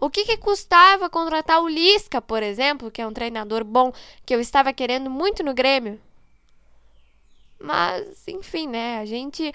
O 0.00 0.10
que, 0.10 0.24
que 0.24 0.36
custava 0.38 1.08
contratar 1.08 1.62
o 1.62 1.68
Lisca, 1.68 2.20
por 2.20 2.42
exemplo, 2.42 2.90
que 2.90 3.00
é 3.00 3.06
um 3.06 3.12
treinador 3.12 3.62
bom 3.62 3.92
que 4.26 4.34
eu 4.34 4.40
estava 4.40 4.72
querendo 4.72 5.08
muito 5.08 5.44
no 5.44 5.54
Grêmio? 5.54 6.00
Mas, 7.62 8.26
enfim, 8.26 8.66
né? 8.66 8.98
A 8.98 9.04
gente. 9.04 9.52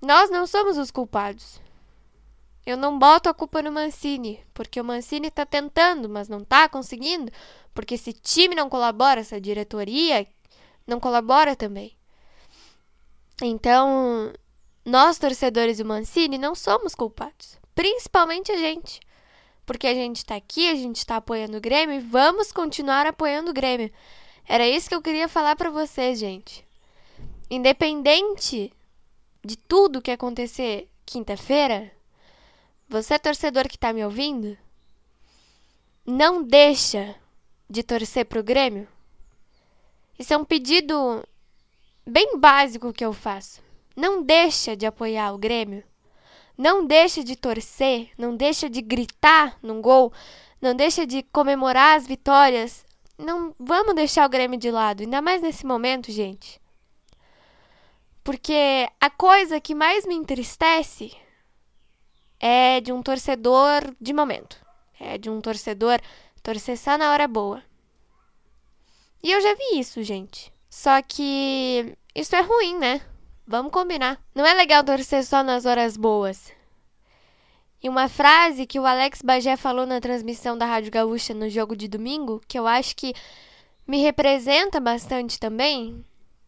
Nós 0.00 0.30
não 0.30 0.46
somos 0.46 0.78
os 0.78 0.90
culpados. 0.90 1.60
Eu 2.66 2.76
não 2.78 2.98
boto 2.98 3.28
a 3.28 3.34
culpa 3.34 3.60
no 3.60 3.70
Mancini, 3.70 4.42
porque 4.54 4.80
o 4.80 4.84
Mancini 4.84 5.30
tá 5.30 5.44
tentando, 5.44 6.08
mas 6.08 6.30
não 6.30 6.42
tá 6.42 6.66
conseguindo, 6.66 7.30
porque 7.74 7.96
esse 7.96 8.14
time 8.14 8.54
não 8.54 8.70
colabora, 8.70 9.20
essa 9.20 9.38
diretoria 9.38 10.26
não 10.86 10.98
colabora 10.98 11.54
também. 11.54 11.94
Então, 13.42 14.32
nós 14.82 15.18
torcedores 15.18 15.76
do 15.76 15.84
Mancini 15.84 16.38
não 16.38 16.54
somos 16.54 16.94
culpados, 16.94 17.58
principalmente 17.74 18.50
a 18.50 18.56
gente. 18.56 19.00
Porque 19.66 19.86
a 19.86 19.94
gente 19.94 20.24
tá 20.24 20.36
aqui, 20.36 20.70
a 20.70 20.74
gente 20.74 21.04
tá 21.04 21.16
apoiando 21.16 21.58
o 21.58 21.60
Grêmio 21.60 21.96
e 21.96 22.00
vamos 22.00 22.50
continuar 22.50 23.06
apoiando 23.06 23.50
o 23.50 23.54
Grêmio. 23.54 23.90
Era 24.46 24.66
isso 24.66 24.88
que 24.88 24.94
eu 24.94 25.02
queria 25.02 25.28
falar 25.28 25.56
para 25.56 25.70
vocês, 25.70 26.18
gente. 26.18 26.64
Independente 27.50 28.72
de 29.44 29.56
tudo 29.56 30.00
que 30.00 30.10
acontecer 30.10 30.88
quinta-feira, 31.04 31.92
você 32.88 33.18
torcedor 33.18 33.68
que 33.68 33.78
tá 33.78 33.92
me 33.92 34.04
ouvindo, 34.04 34.56
não 36.06 36.42
deixa 36.42 37.14
de 37.68 37.82
torcer 37.82 38.24
pro 38.26 38.42
Grêmio. 38.42 38.88
Isso 40.18 40.32
é 40.32 40.36
um 40.36 40.44
pedido 40.44 41.22
bem 42.06 42.38
básico 42.38 42.92
que 42.92 43.04
eu 43.04 43.12
faço. 43.12 43.62
Não 43.96 44.22
deixa 44.22 44.76
de 44.76 44.86
apoiar 44.86 45.32
o 45.32 45.38
Grêmio. 45.38 45.84
Não 46.56 46.86
deixa 46.86 47.24
de 47.24 47.34
torcer, 47.36 48.10
não 48.16 48.36
deixa 48.36 48.70
de 48.70 48.80
gritar 48.80 49.58
num 49.60 49.82
gol, 49.82 50.12
não 50.60 50.74
deixa 50.74 51.04
de 51.06 51.22
comemorar 51.24 51.96
as 51.96 52.06
vitórias. 52.06 52.84
Não 53.18 53.54
vamos 53.58 53.94
deixar 53.94 54.24
o 54.26 54.30
Grêmio 54.30 54.58
de 54.58 54.70
lado, 54.70 55.02
ainda 55.02 55.20
mais 55.20 55.42
nesse 55.42 55.66
momento, 55.66 56.12
gente. 56.12 56.60
Porque 58.24 58.88
a 58.98 59.10
coisa 59.10 59.60
que 59.60 59.74
mais 59.74 60.06
me 60.06 60.14
entristece 60.14 61.14
é 62.40 62.80
de 62.80 62.90
um 62.90 63.02
torcedor 63.02 63.94
de 64.00 64.14
momento. 64.14 64.58
É 64.98 65.18
de 65.18 65.28
um 65.28 65.42
torcedor 65.42 66.00
torcer 66.42 66.78
só 66.78 66.96
na 66.96 67.12
hora 67.12 67.28
boa. 67.28 67.62
E 69.22 69.30
eu 69.30 69.40
já 69.40 69.54
vi 69.54 69.78
isso, 69.78 70.02
gente. 70.02 70.50
Só 70.70 71.02
que 71.02 71.96
isso 72.14 72.34
é 72.34 72.40
ruim, 72.40 72.78
né? 72.78 73.00
Vamos 73.46 73.70
combinar. 73.70 74.18
Não 74.34 74.46
é 74.46 74.54
legal 74.54 74.82
torcer 74.82 75.22
só 75.24 75.42
nas 75.42 75.66
horas 75.66 75.96
boas. 75.96 76.50
E 77.82 77.88
uma 77.90 78.08
frase 78.08 78.66
que 78.66 78.80
o 78.80 78.86
Alex 78.86 79.20
Bagé 79.20 79.56
falou 79.56 79.84
na 79.84 80.00
transmissão 80.00 80.56
da 80.56 80.64
Rádio 80.64 80.90
Gaúcha 80.90 81.34
no 81.34 81.50
jogo 81.50 81.76
de 81.76 81.86
domingo, 81.86 82.40
que 82.48 82.58
eu 82.58 82.66
acho 82.66 82.96
que 82.96 83.12
me 83.86 84.00
representa 84.00 84.80
bastante 84.80 85.38
também, 85.38 86.02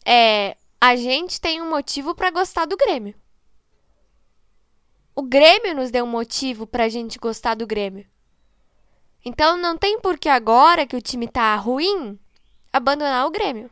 é: 0.05 0.57
a 0.81 0.95
gente 0.97 1.41
tem 1.41 1.61
um 1.61 1.71
motivo 1.71 2.15
para 2.15 2.31
gostar 2.31 2.67
do 2.67 2.77
Grêmio. 2.77 3.15
O 5.15 5.23
Grêmio 5.23 5.75
nos 5.75 5.91
deu 5.91 6.05
um 6.05 6.09
motivo 6.09 6.67
pra 6.67 6.89
gente 6.89 7.19
gostar 7.19 7.55
do 7.55 7.67
Grêmio. 7.67 8.07
Então 9.25 9.57
não 9.57 9.77
tem 9.77 9.99
por 9.99 10.19
que 10.19 10.29
agora 10.29 10.87
que 10.87 10.95
o 10.95 11.01
time 11.01 11.27
tá 11.27 11.57
ruim 11.57 12.19
abandonar 12.73 13.27
o 13.27 13.31
Grêmio. 13.31 13.71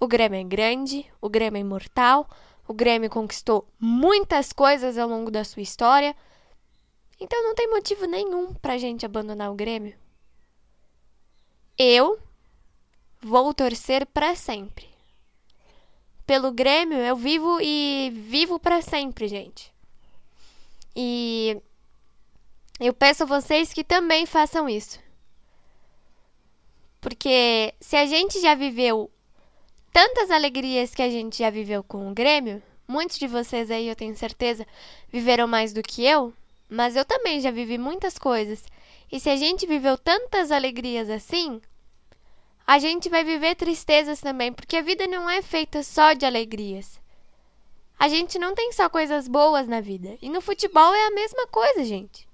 O 0.00 0.08
Grêmio 0.08 0.40
é 0.40 0.44
grande, 0.44 1.06
o 1.20 1.28
Grêmio 1.28 1.58
é 1.58 1.60
imortal, 1.60 2.28
o 2.66 2.72
Grêmio 2.72 3.10
conquistou 3.10 3.68
muitas 3.78 4.52
coisas 4.52 4.96
ao 4.96 5.08
longo 5.08 5.30
da 5.30 5.44
sua 5.44 5.62
história. 5.62 6.16
Então 7.20 7.42
não 7.42 7.54
tem 7.54 7.68
motivo 7.68 8.06
nenhum 8.06 8.54
pra 8.54 8.78
gente 8.78 9.04
abandonar 9.04 9.52
o 9.52 9.54
Grêmio. 9.54 9.94
Eu 11.76 12.18
vou 13.20 13.52
torcer 13.52 14.06
para 14.06 14.34
sempre. 14.34 14.93
Pelo 16.26 16.52
Grêmio 16.52 16.98
eu 16.98 17.16
vivo 17.16 17.60
e 17.60 18.10
vivo 18.14 18.58
para 18.58 18.80
sempre, 18.80 19.28
gente. 19.28 19.72
E 20.96 21.60
eu 22.80 22.94
peço 22.94 23.24
a 23.24 23.26
vocês 23.26 23.72
que 23.72 23.84
também 23.84 24.26
façam 24.26 24.68
isso. 24.68 24.98
Porque 27.00 27.74
se 27.80 27.96
a 27.96 28.06
gente 28.06 28.40
já 28.40 28.54
viveu 28.54 29.10
tantas 29.92 30.30
alegrias 30.30 30.94
que 30.94 31.02
a 31.02 31.10
gente 31.10 31.38
já 31.38 31.50
viveu 31.50 31.84
com 31.84 32.10
o 32.10 32.14
Grêmio, 32.14 32.62
muitos 32.88 33.18
de 33.18 33.26
vocês 33.26 33.70
aí, 33.70 33.88
eu 33.88 33.94
tenho 33.94 34.16
certeza, 34.16 34.66
viveram 35.12 35.46
mais 35.46 35.72
do 35.72 35.82
que 35.82 36.04
eu, 36.04 36.32
mas 36.68 36.96
eu 36.96 37.04
também 37.04 37.40
já 37.40 37.50
vivi 37.50 37.76
muitas 37.76 38.18
coisas. 38.18 38.64
E 39.12 39.20
se 39.20 39.28
a 39.28 39.36
gente 39.36 39.66
viveu 39.66 39.98
tantas 39.98 40.50
alegrias 40.50 41.10
assim, 41.10 41.60
a 42.66 42.78
gente 42.78 43.08
vai 43.08 43.24
viver 43.24 43.54
tristezas 43.54 44.20
também, 44.20 44.52
porque 44.52 44.76
a 44.76 44.82
vida 44.82 45.06
não 45.06 45.28
é 45.28 45.42
feita 45.42 45.82
só 45.82 46.12
de 46.12 46.24
alegrias. 46.24 47.00
A 47.98 48.08
gente 48.08 48.38
não 48.38 48.54
tem 48.54 48.72
só 48.72 48.88
coisas 48.88 49.28
boas 49.28 49.68
na 49.68 49.80
vida. 49.80 50.16
E 50.20 50.28
no 50.28 50.40
futebol 50.40 50.94
é 50.94 51.06
a 51.06 51.10
mesma 51.10 51.46
coisa, 51.46 51.84
gente. 51.84 52.28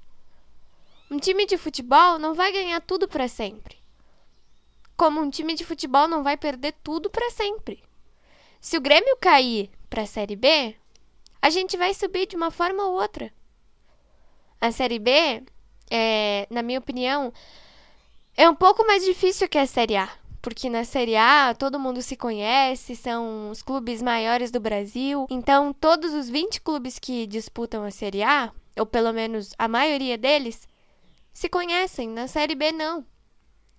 Um 1.10 1.18
time 1.18 1.44
de 1.46 1.58
futebol 1.58 2.18
não 2.18 2.34
vai 2.34 2.52
ganhar 2.52 2.80
tudo 2.80 3.06
para 3.06 3.28
sempre 3.28 3.80
como 5.00 5.18
um 5.18 5.30
time 5.30 5.54
de 5.54 5.64
futebol 5.64 6.06
não 6.06 6.22
vai 6.22 6.36
perder 6.36 6.74
tudo 6.84 7.08
para 7.08 7.30
sempre. 7.30 7.82
Se 8.60 8.76
o 8.76 8.80
Grêmio 8.82 9.16
cair 9.16 9.70
para 9.88 10.02
a 10.02 10.06
Série 10.06 10.36
B, 10.36 10.76
a 11.40 11.48
gente 11.48 11.74
vai 11.74 11.94
subir 11.94 12.26
de 12.26 12.36
uma 12.36 12.50
forma 12.50 12.84
ou 12.84 13.00
outra. 13.00 13.32
A 14.60 14.70
Série 14.70 14.98
B, 14.98 15.42
é, 15.90 16.46
na 16.50 16.62
minha 16.62 16.78
opinião, 16.78 17.32
é 18.36 18.46
um 18.46 18.54
pouco 18.54 18.86
mais 18.86 19.02
difícil 19.02 19.48
que 19.48 19.56
a 19.56 19.66
Série 19.66 19.96
A. 19.96 20.06
Porque 20.42 20.70
na 20.70 20.84
Série 20.84 21.16
A 21.16 21.54
todo 21.54 21.78
mundo 21.78 22.00
se 22.00 22.16
conhece, 22.16 22.96
são 22.96 23.50
os 23.50 23.62
clubes 23.62 24.00
maiores 24.00 24.50
do 24.50 24.58
Brasil. 24.58 25.26
Então, 25.30 25.72
todos 25.72 26.14
os 26.14 26.30
20 26.30 26.60
clubes 26.62 26.98
que 26.98 27.26
disputam 27.26 27.84
a 27.84 27.90
Série 27.90 28.22
A, 28.22 28.50
ou 28.78 28.86
pelo 28.86 29.12
menos 29.12 29.52
a 29.58 29.68
maioria 29.68 30.16
deles, 30.16 30.66
se 31.32 31.48
conhecem. 31.48 32.08
Na 32.08 32.26
Série 32.26 32.54
B, 32.54 32.72
não. 32.72 33.04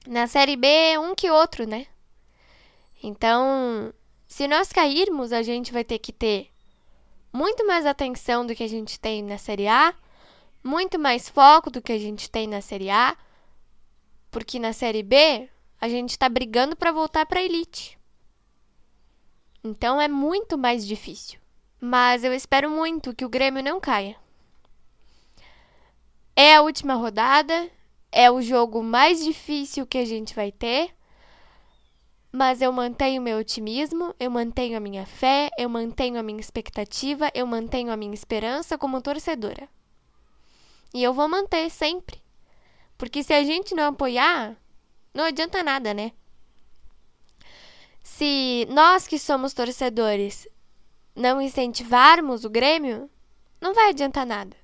Na 0.07 0.27
Série 0.27 0.55
B, 0.55 0.67
um 0.99 1.15
que 1.15 1.29
outro, 1.31 1.67
né? 1.67 1.87
Então, 3.03 3.91
se 4.27 4.47
nós 4.47 4.71
cairmos, 4.71 5.33
a 5.33 5.41
gente 5.41 5.73
vai 5.73 5.83
ter 5.83 5.97
que 5.99 6.11
ter 6.13 6.49
muito 7.33 7.65
mais 7.65 7.85
atenção 7.85 8.45
do 8.45 8.53
que 8.53 8.63
a 8.63 8.69
gente 8.69 8.99
tem 8.99 9.23
na 9.23 9.37
Série 9.37 9.67
A, 9.67 9.93
muito 10.63 10.99
mais 10.99 11.27
foco 11.27 11.71
do 11.71 11.81
que 11.81 11.91
a 11.91 11.97
gente 11.97 12.29
tem 12.29 12.47
na 12.47 12.61
Série 12.61 12.89
A, 12.89 13.17
porque 14.29 14.59
na 14.59 14.73
Série 14.73 15.01
B 15.01 15.49
a 15.81 15.89
gente 15.89 16.11
está 16.11 16.29
brigando 16.29 16.75
para 16.75 16.91
voltar 16.91 17.25
para 17.25 17.39
a 17.39 17.43
elite. 17.43 17.99
Então 19.63 19.99
é 19.99 20.07
muito 20.07 20.55
mais 20.55 20.85
difícil. 20.85 21.39
Mas 21.79 22.23
eu 22.23 22.31
espero 22.31 22.69
muito 22.69 23.15
que 23.15 23.25
o 23.25 23.29
Grêmio 23.29 23.63
não 23.63 23.79
caia. 23.79 24.15
É 26.35 26.55
a 26.55 26.61
última 26.61 26.93
rodada, 26.93 27.69
é 28.11 28.29
o 28.29 28.41
jogo 28.41 28.83
mais 28.83 29.23
difícil 29.23 29.87
que 29.87 29.97
a 29.97 30.05
gente 30.05 30.35
vai 30.35 30.51
ter. 30.51 30.93
Mas 32.31 32.61
eu 32.61 32.71
mantenho 32.71 33.21
meu 33.21 33.39
otimismo, 33.39 34.15
eu 34.19 34.29
mantenho 34.29 34.77
a 34.77 34.79
minha 34.79 35.05
fé, 35.05 35.49
eu 35.57 35.67
mantenho 35.67 36.19
a 36.19 36.23
minha 36.23 36.39
expectativa, 36.39 37.31
eu 37.33 37.47
mantenho 37.47 37.91
a 37.91 37.97
minha 37.97 38.13
esperança 38.13 38.77
como 38.77 39.01
torcedora. 39.01 39.67
E 40.93 41.01
eu 41.01 41.11
vou 41.11 41.27
manter 41.27 41.69
sempre. 41.71 42.21
Porque 42.97 43.23
se 43.23 43.33
a 43.33 43.43
gente 43.43 43.73
não 43.73 43.89
apoiar, 43.89 44.55
não 45.13 45.25
adianta 45.25 45.61
nada, 45.63 45.93
né? 45.93 46.11
Se 48.03 48.65
nós 48.69 49.07
que 49.07 49.19
somos 49.19 49.53
torcedores 49.53 50.47
não 51.15 51.41
incentivarmos 51.41 52.45
o 52.45 52.49
Grêmio, 52.49 53.09
não 53.59 53.73
vai 53.73 53.89
adiantar 53.89 54.25
nada. 54.25 54.55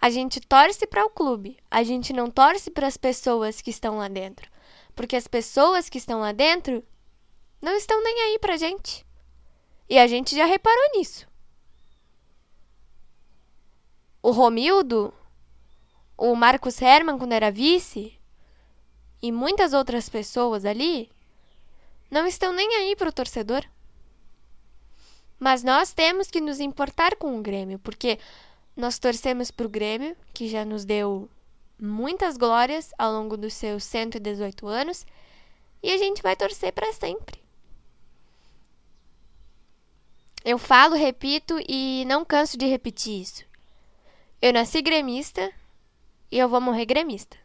A 0.00 0.10
gente 0.10 0.40
torce 0.40 0.86
para 0.86 1.04
o 1.04 1.10
clube, 1.10 1.56
a 1.70 1.82
gente 1.82 2.12
não 2.12 2.30
torce 2.30 2.70
para 2.70 2.86
as 2.86 2.96
pessoas 2.96 3.60
que 3.60 3.70
estão 3.70 3.96
lá 3.96 4.08
dentro, 4.08 4.50
porque 4.94 5.16
as 5.16 5.26
pessoas 5.26 5.88
que 5.88 5.98
estão 5.98 6.20
lá 6.20 6.32
dentro 6.32 6.84
não 7.60 7.74
estão 7.74 8.02
nem 8.02 8.22
aí 8.22 8.38
pra 8.38 8.56
gente. 8.56 9.04
E 9.88 9.98
a 9.98 10.06
gente 10.06 10.36
já 10.36 10.44
reparou 10.44 10.90
nisso. 10.94 11.26
O 14.22 14.30
Romildo, 14.30 15.14
o 16.16 16.34
Marcos 16.34 16.80
Herman 16.82 17.18
quando 17.18 17.32
era 17.32 17.50
vice 17.50 18.18
e 19.22 19.32
muitas 19.32 19.72
outras 19.72 20.08
pessoas 20.08 20.64
ali 20.64 21.10
não 22.10 22.26
estão 22.26 22.52
nem 22.52 22.74
aí 22.76 22.96
pro 22.96 23.12
torcedor. 23.12 23.64
Mas 25.38 25.62
nós 25.62 25.92
temos 25.92 26.30
que 26.30 26.40
nos 26.40 26.60
importar 26.60 27.16
com 27.16 27.38
o 27.38 27.42
Grêmio, 27.42 27.78
porque 27.78 28.18
nós 28.76 28.98
torcemos 28.98 29.50
para 29.50 29.66
o 29.66 29.70
Grêmio, 29.70 30.16
que 30.32 30.48
já 30.48 30.64
nos 30.64 30.84
deu 30.84 31.28
muitas 31.78 32.36
glórias 32.36 32.92
ao 32.98 33.12
longo 33.12 33.36
dos 33.36 33.54
seus 33.54 33.84
118 33.84 34.66
anos, 34.66 35.06
e 35.82 35.92
a 35.92 35.98
gente 35.98 36.22
vai 36.22 36.34
torcer 36.34 36.72
para 36.72 36.92
sempre. 36.92 37.40
Eu 40.44 40.58
falo, 40.58 40.94
repito 40.94 41.58
e 41.68 42.04
não 42.06 42.24
canso 42.24 42.56
de 42.56 42.66
repetir 42.66 43.20
isso. 43.20 43.44
Eu 44.40 44.52
nasci 44.52 44.80
gremista 44.80 45.52
e 46.30 46.38
eu 46.38 46.48
vou 46.48 46.60
morrer 46.60 46.86
gremista. 46.86 47.36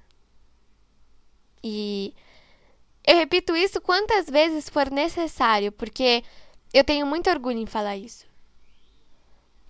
E 1.63 2.13
eu 3.05 3.15
repito 3.17 3.55
isso 3.55 3.81
quantas 3.81 4.27
vezes 4.29 4.69
for 4.69 4.89
necessário, 4.89 5.71
porque 5.71 6.23
eu 6.73 6.83
tenho 6.83 7.05
muito 7.05 7.29
orgulho 7.29 7.59
em 7.59 7.65
falar 7.65 7.97
isso. 7.97 8.25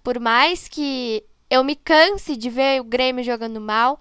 Por 0.04 0.20
mais 0.20 0.68
que 0.68 1.24
eu 1.50 1.64
me 1.64 1.76
canse 1.76 2.36
de 2.36 2.50
ver 2.50 2.82
o 2.82 2.86
Grêmio 2.86 3.24
jogando 3.24 3.60
mal, 3.60 4.00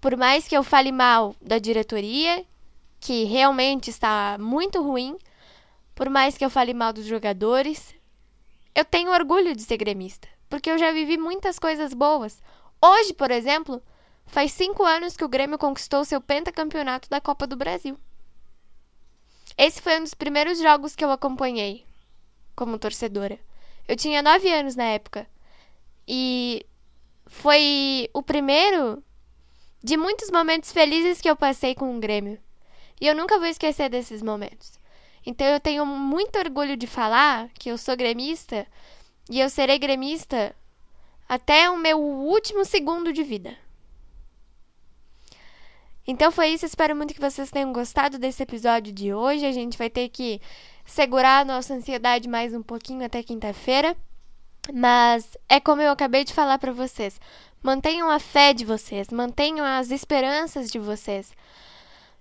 por 0.00 0.16
mais 0.16 0.46
que 0.46 0.56
eu 0.56 0.62
fale 0.62 0.92
mal 0.92 1.34
da 1.40 1.58
diretoria, 1.58 2.44
que 3.00 3.24
realmente 3.24 3.90
está 3.90 4.36
muito 4.38 4.82
ruim, 4.82 5.16
por 5.94 6.08
mais 6.08 6.36
que 6.36 6.44
eu 6.44 6.50
fale 6.50 6.74
mal 6.74 6.92
dos 6.92 7.06
jogadores, 7.06 7.94
eu 8.74 8.84
tenho 8.84 9.12
orgulho 9.12 9.54
de 9.54 9.62
ser 9.62 9.76
gremista, 9.76 10.28
porque 10.48 10.70
eu 10.70 10.78
já 10.78 10.92
vivi 10.92 11.16
muitas 11.16 11.58
coisas 11.58 11.94
boas, 11.94 12.40
Hoje, 12.86 13.14
por 13.14 13.30
exemplo, 13.30 13.82
faz 14.26 14.52
cinco 14.52 14.84
anos 14.84 15.16
que 15.16 15.24
o 15.24 15.28
Grêmio 15.28 15.58
conquistou 15.58 16.04
seu 16.04 16.20
pentacampeonato 16.20 17.08
da 17.08 17.20
Copa 17.20 17.46
do 17.46 17.56
Brasil. 17.56 17.98
Esse 19.56 19.80
foi 19.80 19.98
um 19.98 20.02
dos 20.02 20.14
primeiros 20.14 20.58
jogos 20.58 20.96
que 20.96 21.04
eu 21.04 21.10
acompanhei 21.10 21.86
como 22.56 22.78
torcedora. 22.78 23.38
Eu 23.86 23.96
tinha 23.96 24.22
nove 24.22 24.50
anos 24.52 24.74
na 24.74 24.84
época. 24.84 25.26
E 26.06 26.66
foi 27.26 28.08
o 28.12 28.22
primeiro 28.22 29.02
de 29.82 29.96
muitos 29.96 30.30
momentos 30.30 30.72
felizes 30.72 31.20
que 31.20 31.28
eu 31.28 31.36
passei 31.36 31.74
com 31.74 31.96
o 31.96 32.00
Grêmio. 32.00 32.38
E 33.00 33.06
eu 33.06 33.14
nunca 33.14 33.38
vou 33.38 33.46
esquecer 33.46 33.88
desses 33.88 34.22
momentos. 34.22 34.78
Então 35.26 35.46
eu 35.46 35.60
tenho 35.60 35.86
muito 35.86 36.38
orgulho 36.38 36.76
de 36.76 36.86
falar 36.86 37.48
que 37.54 37.70
eu 37.70 37.78
sou 37.78 37.96
gremista 37.96 38.66
e 39.30 39.40
eu 39.40 39.48
serei 39.48 39.78
gremista 39.78 40.54
até 41.28 41.70
o 41.70 41.78
meu 41.78 41.98
último 41.98 42.64
segundo 42.64 43.12
de 43.12 43.22
vida. 43.22 43.56
Então 46.06 46.30
foi 46.30 46.48
isso, 46.48 46.66
espero 46.66 46.94
muito 46.94 47.14
que 47.14 47.20
vocês 47.20 47.50
tenham 47.50 47.72
gostado 47.72 48.18
desse 48.18 48.42
episódio 48.42 48.92
de 48.92 49.14
hoje. 49.14 49.46
A 49.46 49.52
gente 49.52 49.78
vai 49.78 49.88
ter 49.88 50.08
que 50.10 50.40
segurar 50.84 51.40
a 51.40 51.44
nossa 51.44 51.72
ansiedade 51.72 52.28
mais 52.28 52.52
um 52.52 52.62
pouquinho 52.62 53.04
até 53.04 53.22
quinta-feira. 53.22 53.96
Mas 54.72 55.36
é 55.48 55.60
como 55.60 55.82
eu 55.82 55.90
acabei 55.90 56.24
de 56.24 56.32
falar 56.32 56.58
para 56.58 56.72
vocês. 56.72 57.20
Mantenham 57.62 58.10
a 58.10 58.18
fé 58.18 58.52
de 58.52 58.64
vocês, 58.64 59.08
mantenham 59.08 59.64
as 59.64 59.90
esperanças 59.90 60.70
de 60.70 60.78
vocês. 60.78 61.32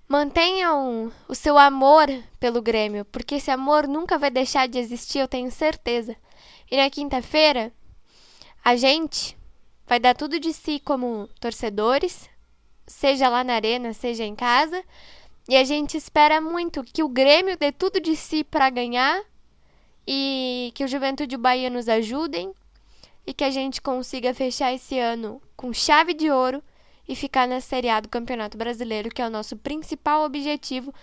Mantenham 0.08 1.12
o 1.28 1.36
seu 1.36 1.58
amor 1.58 2.08
pelo 2.40 2.62
Grêmio, 2.62 3.06
porque 3.06 3.36
esse 3.36 3.52
amor 3.52 3.88
nunca 3.88 4.18
vai 4.18 4.30
deixar 4.30 4.68
de 4.68 4.78
existir, 4.78 5.20
eu 5.20 5.28
tenho 5.28 5.52
certeza. 5.52 6.16
E 6.70 6.78
na 6.78 6.90
quinta-feira, 6.90 7.72
a 8.64 8.76
gente 8.76 9.38
vai 9.88 10.00
dar 10.00 10.16
tudo 10.16 10.40
de 10.40 10.54
si 10.54 10.80
como 10.80 11.28
torcedores, 11.40 12.30
seja 12.86 13.30
lá 13.30 13.44
na 13.44 13.54
arena, 13.54 13.94
seja 13.94 14.24
em 14.24 14.36
casa, 14.36 14.84
e 15.48 15.56
a 15.56 15.64
gente 15.64 15.98
espera 15.98 16.40
muito 16.40 16.84
que 16.84 17.04
o 17.04 17.10
Grêmio 17.10 17.58
dê 17.58 17.72
tudo 17.72 18.00
de 18.00 18.16
si 18.16 18.44
para 18.44 18.70
ganhar 18.70 19.22
e 20.08 20.72
que 20.74 20.84
o 20.84 20.88
Juventude 20.88 21.36
Bahia 21.36 21.70
nos 21.70 21.90
ajudem 21.90 22.54
e 23.26 23.34
que 23.34 23.44
a 23.44 23.50
gente 23.50 23.82
consiga 23.82 24.34
fechar 24.34 24.74
esse 24.74 24.98
ano 24.98 25.42
com 25.56 25.74
chave 25.74 26.14
de 26.14 26.30
ouro 26.30 26.64
e 27.08 27.16
ficar 27.16 27.48
na 27.48 27.60
Série 27.60 27.90
A 27.90 28.00
do 28.00 28.10
Campeonato 28.10 28.58
Brasileiro, 28.58 29.10
que 29.10 29.22
é 29.22 29.28
o 29.28 29.30
nosso 29.30 29.58
principal 29.58 30.24
objetivo. 30.24 30.94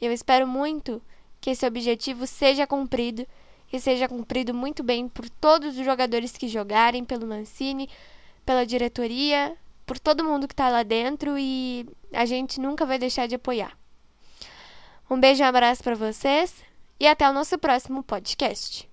E 0.00 0.06
eu 0.06 0.12
espero 0.12 0.46
muito 0.46 1.02
que 1.40 1.50
esse 1.50 1.66
objetivo 1.66 2.26
seja 2.26 2.66
cumprido 2.66 3.26
e 3.72 3.78
seja 3.78 4.08
cumprido 4.08 4.52
muito 4.52 4.82
bem 4.82 5.08
por 5.08 5.28
todos 5.28 5.78
os 5.78 5.84
jogadores 5.84 6.32
que 6.32 6.48
jogarem, 6.48 7.04
pelo 7.04 7.26
Mancini, 7.26 7.88
pela 8.44 8.66
diretoria, 8.66 9.56
por 9.90 9.98
todo 9.98 10.22
mundo 10.22 10.46
que 10.46 10.54
está 10.54 10.68
lá 10.68 10.84
dentro 10.84 11.36
e 11.36 11.84
a 12.12 12.24
gente 12.24 12.60
nunca 12.60 12.86
vai 12.86 12.96
deixar 12.96 13.26
de 13.26 13.34
apoiar. 13.34 13.76
Um 15.10 15.18
beijo 15.18 15.42
e 15.42 15.44
um 15.44 15.48
abraço 15.48 15.82
para 15.82 15.96
vocês 15.96 16.54
e 17.00 17.08
até 17.08 17.28
o 17.28 17.32
nosso 17.32 17.58
próximo 17.58 18.00
podcast. 18.00 18.88